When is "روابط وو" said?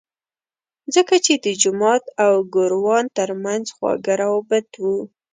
4.21-4.97